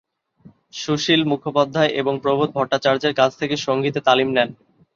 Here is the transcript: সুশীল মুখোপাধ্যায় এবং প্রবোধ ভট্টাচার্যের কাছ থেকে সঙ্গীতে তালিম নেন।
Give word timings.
সুশীল 0.73 1.21
মুখোপাধ্যায় 1.25 1.91
এবং 2.01 2.13
প্রবোধ 2.23 2.49
ভট্টাচার্যের 2.53 3.13
কাছ 3.13 3.31
থেকে 3.37 3.55
সঙ্গীতে 3.57 3.99
তালিম 4.07 4.29
নেন। 4.31 4.49